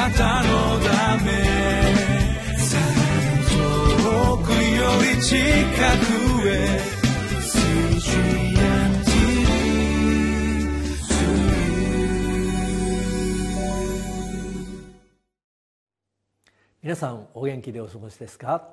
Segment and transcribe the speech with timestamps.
[0.00, 1.30] なたのため
[3.50, 4.56] 遠くよ
[5.14, 6.80] り近くへ
[16.82, 18.70] 皆さんお元気でお過ごしですか？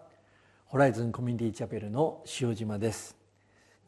[0.67, 3.17] ホライズンコミュニティチャペルの塩島です。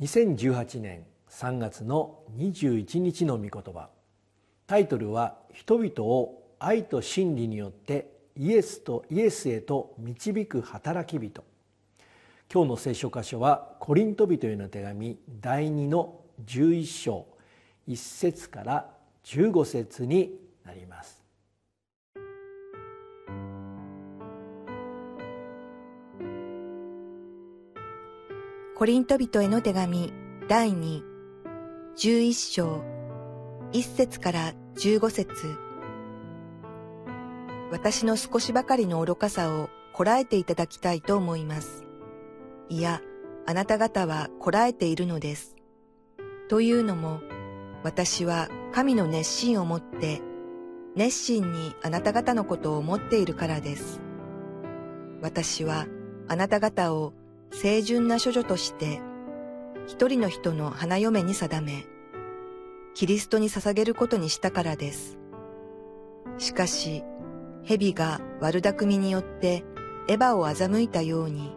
[0.01, 3.87] 2018年3月の21日の御言葉。
[4.67, 11.43] タイトルは人々を愛と真理によってイエスとイエスへと導く働き人。
[12.51, 17.27] 今日の聖書箇所はコリント人への手紙第2の11章
[17.87, 18.89] 1節から
[19.23, 21.23] 15節になります。
[28.75, 30.13] コリント人への手紙
[30.47, 31.01] 第2、
[31.97, 32.81] 11章、
[33.73, 35.68] 1節から15節。
[37.71, 41.85] 私の少しばかりの愚かさをこらえていただきたいと思います。
[42.69, 43.01] いや、
[43.45, 45.55] あなた方はこらえているのです。
[46.47, 47.21] というのも、
[47.83, 50.21] 私は神の熱心をもって、
[50.95, 54.01] 熱心にあなた方のことを思っているからです。
[55.21, 55.85] 私は
[56.27, 57.13] あなた方を
[57.51, 59.01] 清純な処女として
[59.87, 61.85] 一人の人の花嫁に定め、
[62.93, 65.17] キリストに捧げることにしたからです。
[66.37, 67.03] しかし、
[67.69, 69.63] 蛇が悪巧みによって
[70.07, 71.55] エヴァを欺いたように、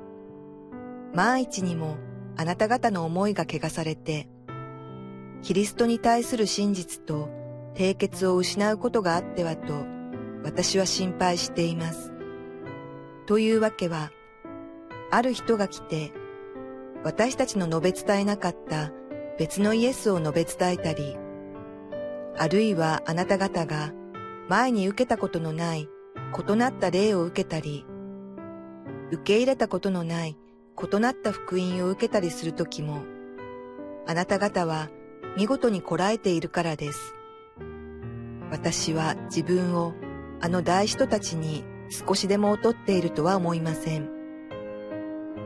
[1.14, 1.96] 万一にも
[2.36, 4.28] あなた方の思いが汚されて、
[5.40, 7.30] キリストに対する真実と
[7.77, 9.86] 締結を失うことがあってはと、
[10.44, 12.12] 私は心配しています。
[13.24, 14.10] というわけは、
[15.10, 16.12] ある人が来て、
[17.05, 18.92] 私たちの述べ伝えなかった
[19.38, 21.16] 別のイエスを述べ伝えたり、
[22.36, 23.94] あるいはあなた方が
[24.50, 25.88] 前に受けたことのない
[26.33, 27.84] 異なった霊を受けたり、
[29.11, 30.36] 受け入れたことのない
[30.80, 33.02] 異なった福音を受けたりするときも、
[34.07, 34.89] あなた方は
[35.36, 37.14] 見事にこらえているからです。
[38.51, 39.95] 私は自分を
[40.40, 44.08] あの大人たちに少しでも劣っているとは思いません。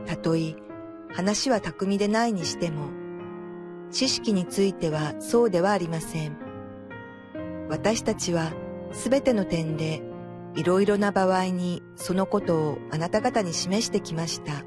[0.05, 0.55] たとえ
[1.13, 2.89] 話は巧みでないにしても、
[3.91, 6.37] 知識についてはそうではありません。
[7.69, 8.53] 私たちは
[8.93, 10.01] すべての点で
[10.57, 14.63] いろいろな場合にそのことをあなた方に示してきました。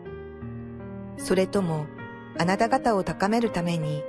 [1.19, 1.87] それとも
[2.39, 4.03] あなた方を高めるために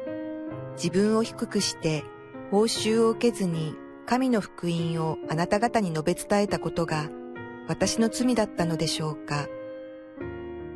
[0.76, 2.04] 自分を低くして
[2.52, 3.76] 報酬を受けずに
[4.06, 7.10] 神の福音をあなた方に述べ伝えたことが
[7.68, 9.48] 私の罪だったのでしょうか。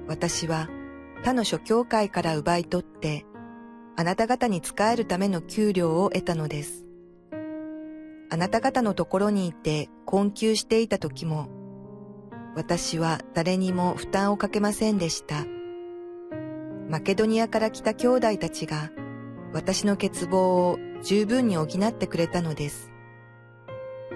[0.07, 0.69] 私は
[1.23, 3.25] 他の諸教会から奪い取って、
[3.95, 6.84] あなた方に仕えるための給料を得たのです。
[8.35, 11.47] あなた方のところにいて困窮していた時も、
[12.53, 15.45] 私は誰にも負担をかけませんでした。
[16.89, 18.91] マケドニアから来た兄弟たちが、
[19.53, 22.91] 私の欠乏を十分に補ってくれたのです。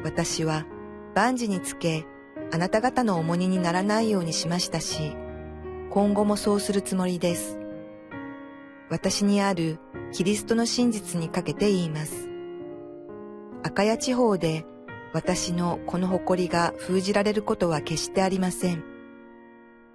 [0.03, 0.65] 私は
[1.15, 2.05] 万事につけ、
[2.51, 5.15] あなた方の重荷にならないようにしましたし、
[5.91, 7.57] 今後もそうするつもりです。
[8.89, 9.79] 私にある
[10.11, 12.28] キリストの真実にかけて言います。
[13.61, 14.65] 赤谷地方で
[15.13, 18.83] 私のこの誇りが封じられることは決してありません。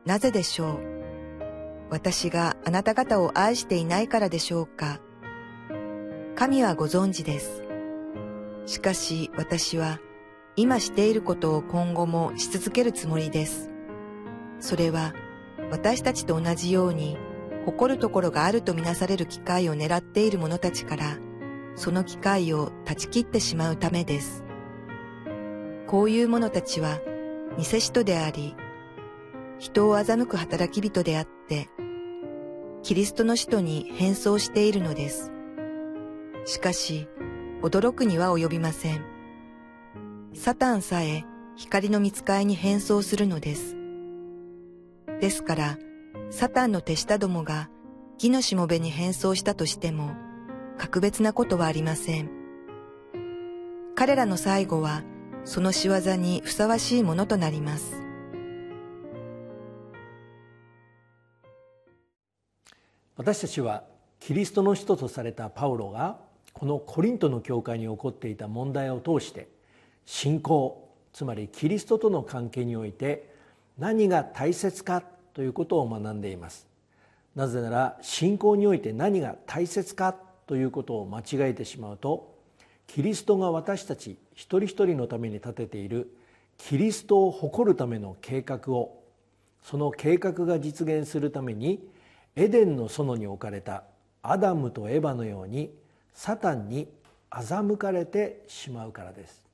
[0.05, 0.79] なぜでしょう？
[1.91, 5.01] 私があなた方を愛していないからでしょうか？
[6.35, 7.63] 神はご存知です。
[8.67, 10.01] しかし私は
[10.57, 13.71] 今していることを今後もし続けるつもりです。
[14.61, 15.15] それは
[15.71, 17.17] 私たちと同じように
[17.65, 21.19] 誇るところがあるとみなされる機会を狙っている者たちから、
[21.77, 24.45] その機会を断ち切ってしまうためです。
[25.87, 27.01] こういう者たちは、
[27.59, 28.57] 偽使徒であり、
[29.59, 31.69] 人を欺く働き人であって、
[32.83, 35.33] キリストの使徒に変装しているのです。
[36.45, 37.09] しかし、
[37.63, 39.05] 驚くには及びません。
[40.35, 41.25] サタンさえ
[41.57, 43.77] 光の見つかいに変装するのです。
[45.21, 45.79] ですから、
[46.31, 47.71] サタンの手下どもが
[48.15, 50.11] 義のしもべに変装したとしても、
[50.79, 52.31] 格別なことはありません。
[53.95, 55.03] 彼らの最後は、
[55.45, 58.05] その仕業にふさわしいものとなります。
[63.17, 63.85] 私たちは
[64.21, 66.19] キリストの人とされたパウロが
[66.53, 69.49] このコリントの教会に起こっていた問題を通して
[70.05, 73.33] 信仰つまりキリストとの関係において
[73.79, 76.67] 何が大切かということを学んでいます
[77.35, 80.15] なぜなら信仰において何が大切か
[80.47, 82.35] ということを間違えてしまうと
[82.87, 86.15] キリストが私たち一人一人のために立てている
[86.59, 89.03] キリストを誇るための計画を
[89.63, 91.89] その計画が実現するために
[92.37, 93.85] エデンの園に置かれた
[94.23, 95.71] アダムとエバのように
[96.13, 96.89] サタンに
[97.31, 99.45] 欺かれてしまうからです。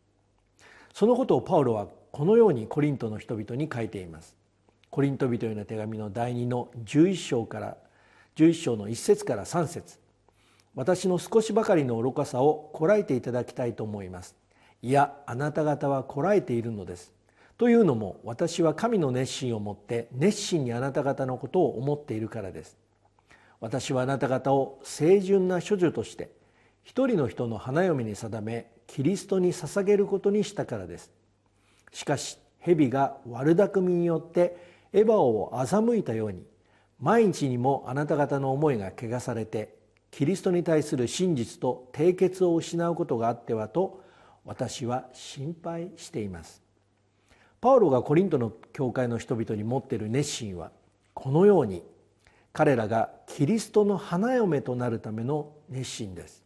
[0.92, 4.37] そのことをパウロはこのようにコリントの人々に書いています。
[4.90, 7.76] コリント人への手紙の第2の11章から
[8.37, 9.98] 11章の1節から3節。
[10.75, 14.37] 私の少しばかりの愚かさをこらえていただきたいと思います。
[14.82, 17.12] いやあなた方はこらえているのです。
[17.58, 22.78] というのも私は神の熱心をもって熱心にあなた方のことを思っているからです。
[23.61, 26.31] 私はあなた方を清純な処女として
[26.82, 31.11] 一人の人の花嫁に定めキリストに捧げることにしたからです。
[31.93, 34.56] しかし蛇が悪巧みによって
[34.93, 36.44] エバを欺いたように
[37.00, 39.79] 毎日にもあなた方の思いが汚されて
[40.10, 44.02] キリストに対する真実と締結を失うことがあってはと
[44.44, 46.62] 私は心配しています。
[47.60, 50.70] パウロがコリントの教会の人々に持っている熱心は
[51.14, 51.82] このように
[52.52, 56.42] 彼らがキリストの花嫁となるための熱心です。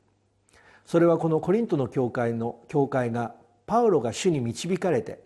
[0.84, 3.34] それはこのコリントの教会の教会が
[3.66, 5.22] パウロが主に導かれて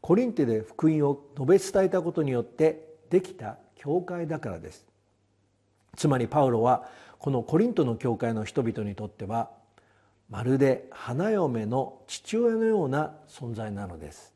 [0.00, 4.86] コリンテで福音を述べ伝えたことによってできた教会だからです。
[5.96, 6.88] つまりパウロは
[7.26, 9.50] このコリントの教会の人々にとっては
[10.30, 14.32] まるで花嫁の父親のような存在なのです。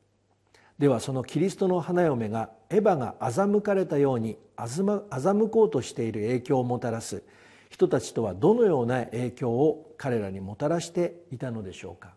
[0.77, 7.23] ではそのキリストの花嫁がエヴァが欺かれたように欺こうとしている影響をもたらす
[7.69, 12.17] 人たちとはどのような影響を彼らにもたらしていたのでしょうか。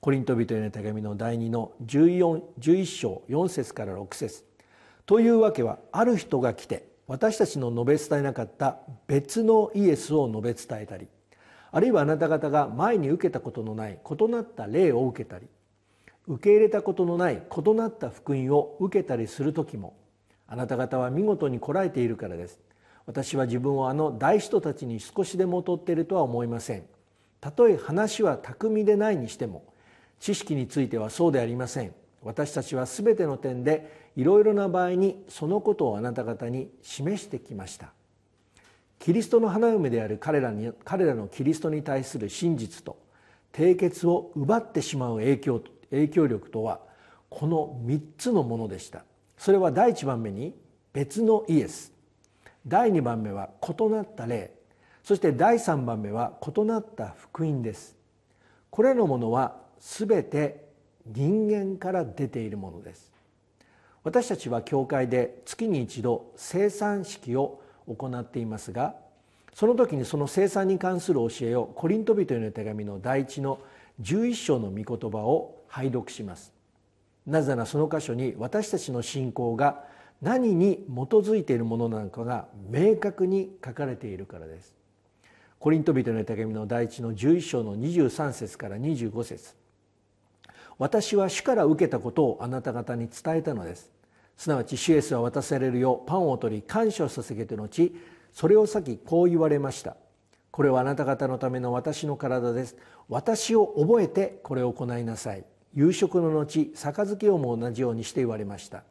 [0.00, 4.42] コリント人への手紙の第2の14 11章4節から6節。
[5.06, 11.06] というわけはある人が来て私たちの述べ伝えなかった別のイエスを述べ伝えたり
[11.70, 15.46] あるいはあなた方が前に受けたことのない異なった霊を受けたり
[16.26, 19.96] 受け入れたことのない異なった福音を受けたりする時も
[20.48, 22.60] あなた方は見事にこらえているからです。
[23.06, 26.84] 私は自分をあの大人たちに少しでも劣っているとは思いません。
[27.40, 29.64] たとえ話は巧みでないにしても
[30.18, 31.94] 知識についてはそうでありません。
[32.26, 37.92] 私たちは全ての点でいろいろな場合にそのことをあなた方に示してきました。
[38.98, 42.98] キリストの花嫁である彼らに彼らのキリストに対する真実と
[43.52, 46.80] 締結を奪ってしまう影響影響力とは
[47.30, 49.04] この3つのものでした。
[49.38, 50.54] それは第1番目に
[50.92, 51.92] 別のイエス。
[52.66, 54.50] 第2番目は異なった霊。
[55.04, 57.94] そして第3番目は異なった福音です。
[58.70, 60.65] これらのものは全て
[61.14, 63.12] 人間から出ているものです。
[64.04, 68.94] 私たちは教会で月に一度生産式を行っていますが
[69.52, 73.58] その時にその生産に関する教えをコリント人への手紙の第一の
[74.02, 76.52] 11章の御言葉を拝読します。
[77.26, 79.82] なぜならその箇所に私たちの信仰が
[80.22, 84.76] 何に基づいているものなのかが明確に書かれているからです。
[85.58, 89.54] コリント人への手紙の第一の11章の23節から25節。
[90.78, 93.90] 私は主から受けたことをあなた方に伝えたのです。
[94.36, 97.92] すなわちシエスは渡されるようパンを取り感謝を捧げて後
[98.32, 99.96] それを先こう言われました。
[100.50, 102.76] これはあなた方のための私の体です。
[103.08, 105.44] 私を覚えてこれを行いなさい。
[105.74, 108.84] 夕食の後杯をも同じようにして言われました。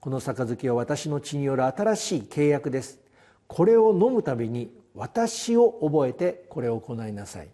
[0.00, 2.98] この杯は私の血による新しい契約です。
[3.46, 7.48] これを飲むたびに私を覚えてこれを行いなさい。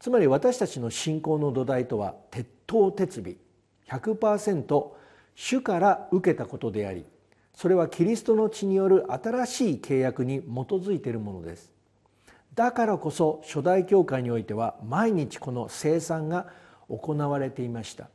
[0.00, 3.34] つまり私たちの信仰の土台とは鉄頭鉄尾
[3.90, 4.86] 100%
[5.34, 7.04] 主から受けたことであり
[7.56, 11.72] それはキリストの血による新しい契約に基づいているものです。
[12.54, 16.48] だからこそ初代教会においては毎日この生産が
[16.90, 18.10] 行われていました。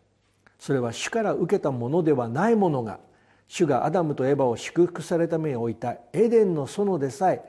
[0.60, 3.00] それは主から受けたものではないものが
[3.48, 7.44] 主がアダムとエバを祝福されために置いたエデンの園でさえ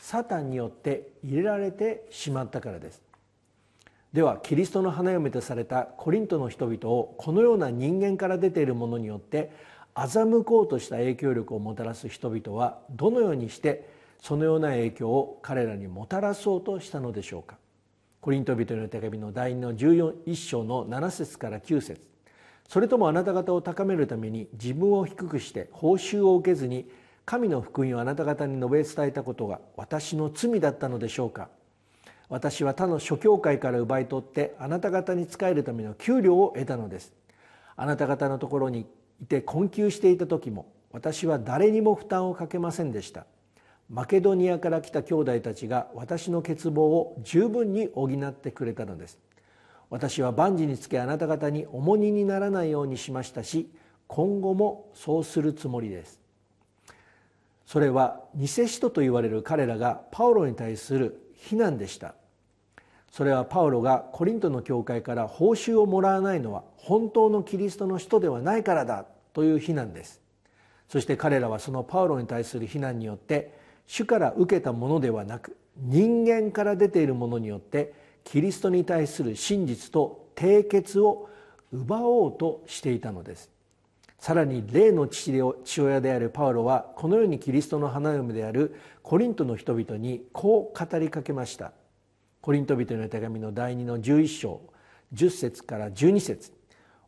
[0.00, 3.05] サタンによって入れられてしまったからです。
[4.12, 9.50] ではキリストの花嫁とされたコリントの人々をこのような人間から出ているものによって
[9.94, 13.88] 欺こうとした影響力をもたらす人々はどのようにして
[14.20, 17.56] そのような影響を彼らにもたらそうとしたのでしょうか。
[18.20, 22.00] コリント人の手紙の第2の14章の7節から9節。
[22.68, 26.90] それともあなた方を高めるために自分を低くして報酬を受けずに
[27.24, 31.48] 神の福音をあなた方に述べ伝えたことが私の罪だったのでしょうか。
[32.28, 37.12] 私は他の諸教会から奪い取ってあなた方に仕えるための給料を得たのです。
[37.76, 38.86] あなた方のところに
[39.22, 43.26] いて困窮していた時も私は誰にも負担をかけませんでした。
[43.88, 49.18] マケドニアから来た兄弟たちが私の欠乏を十分に補ってくれたのです。
[49.88, 53.70] 私は万事につけあなた方に重荷にならないようにしましたし
[54.08, 56.20] 今後もそうするつもりです。
[57.66, 62.14] それは偽使徒と言われる彼らがパウロに対する非難でした。
[63.12, 70.20] それはパウロがコリントの教会から報酬をもらわないのは本当のキリストの人ではないからだという非難です。
[70.88, 73.52] そして彼らはそのパウロに対する非難によって
[73.86, 77.92] 主から受けたものではなく人間から出ているものによって
[78.24, 81.28] キリストに対する真実と締結を
[81.72, 83.55] 奪おうとしていたのです。
[84.18, 85.42] さらに霊の父
[85.80, 91.72] 親であるパウロはこのようにキリストの花嫁であるコリントの人々にこう語りかけました。
[92.40, 94.60] コリント人への手紙の第2の11章
[95.14, 96.52] 10節から12節。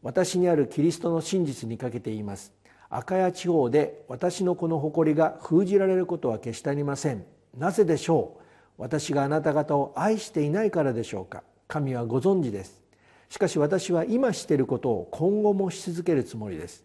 [0.02, 2.52] 私にあるキリストの真実にかけて言います。
[2.90, 7.24] 赤谷地方で私のこの誇りが封じられることは決してありません。
[7.56, 8.42] なぜでしょう？
[8.78, 11.42] 私があなた方を愛していないからでしょうか？
[11.66, 12.80] 神はご存知です。
[13.28, 16.84] しかし私は今していることを今後もし続けるつもりです。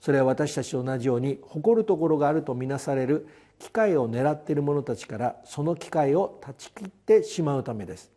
[0.00, 3.26] それは私たちと同じように誇るところがあるとみなされる
[3.58, 8.10] 機会を狙っている者たちからその機会を断ち切ってしまうためです。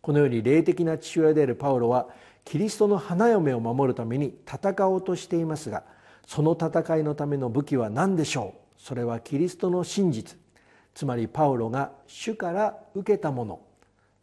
[0.00, 2.08] このように霊的な父親であるパウロは
[2.44, 5.84] キリストの花嫁を守るために戦おうとしていますが
[6.26, 8.82] その戦いのための武器は何でしょう？
[8.82, 10.36] それはキリストの真実。
[10.92, 13.60] つまりパウロが主から受けたもの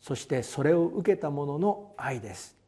[0.02, 2.59] そしてそれを受けたものの愛です。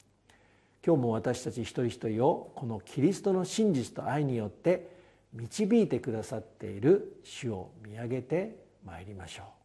[0.86, 4.90] 今日も私たち一人一人をこのキリストの真実と愛によって
[5.34, 9.61] 導いてくださっている主を見上げてまいりましょう。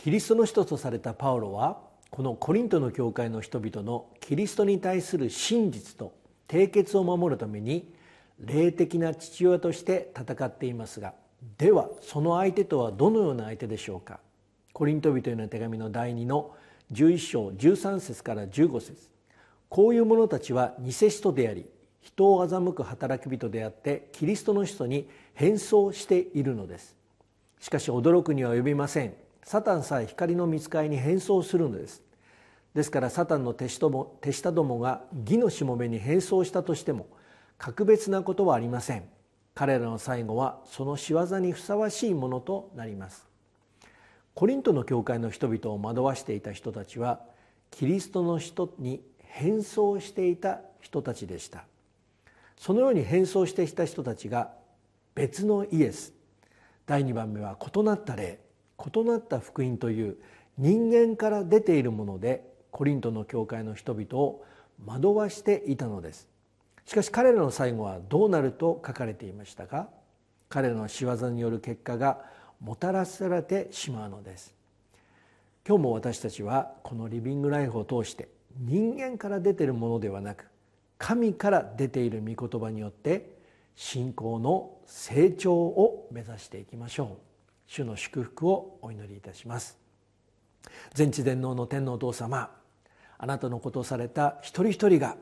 [0.00, 1.76] キリストの人とされたパウロは
[2.08, 6.14] このコリントの教会の人々のキリストに対する真実と
[6.48, 7.92] 締結を守るために
[8.38, 11.12] 霊的な父親として戦っていますが
[11.58, 14.20] ではその相手とはどのような相手でしょうか。
[14.72, 16.54] コリント人への手紙の第2の
[16.92, 19.10] 11章13節から15節。
[19.68, 21.66] こういう者たちは偽使徒であり
[22.00, 26.96] 人を欺く働き人であってキリストの人に変装しているのです。
[27.60, 29.12] しかし驚くには及びません。
[29.42, 32.02] サタンさえ光の見つかりに変装するのです。
[32.74, 37.08] ですからサタンの手下も手下どもが義のしもべに変装したとしても
[37.58, 39.04] 格別なことはありません。
[39.54, 43.26] 彼らの最後はその仕業にふさわしいものとなります。
[44.34, 47.20] コリントの教会の人々を惑わしていた人たちは
[47.70, 51.64] キリストの人に変装していた人たちでした。
[52.56, 54.52] そのように変装していた人たちが
[55.14, 56.12] 別のイエス
[56.86, 58.38] 第2番目は異なった霊
[58.94, 60.16] 異なった福音という
[60.58, 64.44] 人間から出ているものでコリントの教会の人々を
[64.86, 66.28] 惑わしていたのです。
[66.86, 69.88] しかし彼らの最後はどうなると書かれていましたか？
[70.48, 72.24] 彼らの仕業による結果が
[72.60, 74.54] もたらされてしまうのです。
[75.66, 80.46] 今日も私たちはこのリビングライフを通して人間から出ているものではなく
[80.98, 83.38] 神から出ている御言葉によって
[83.76, 87.29] 信仰の成長を目指していきましょう。
[87.70, 89.78] 主の祝福をお祈りいたします。
[90.92, 92.50] 全知全能の天皇お父様
[93.16, 95.16] あなたのことをされた一人一人が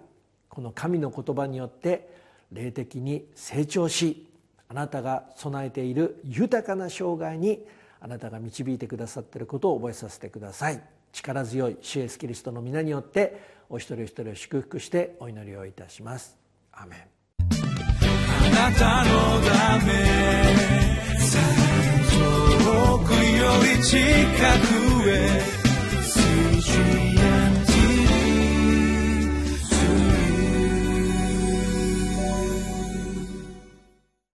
[0.49, 2.09] この神の言葉によって
[2.51, 4.27] 霊的に成長し
[4.67, 7.67] あなたが備えている豊かな生涯に
[8.01, 10.83] あなたが導いてくださっていることを覚えさせてください。
[11.13, 16.39] 力強い主イエスキリストの皆によってお一人お一人を祝福してお祈りをいたします。
[16.73, 17.01] アメン。
[18.57, 19.11] あなたの
[19.47, 21.68] ため
[22.99, 23.19] くよ
[23.77, 25.59] り近くへ」